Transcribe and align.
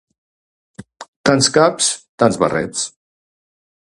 Tants 1.29 1.51
caps 1.59 1.91
tants 2.23 2.41
barrets 2.45 2.87